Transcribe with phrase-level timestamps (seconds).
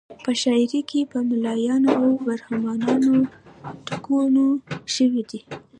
[0.23, 3.13] په شاعري کې په ملایانو او برهمنانو
[3.85, 4.43] ټکونه
[4.95, 5.39] شوي دي.